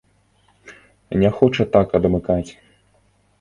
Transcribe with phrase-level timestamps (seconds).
[1.23, 2.51] Не хоча так адмыкаць.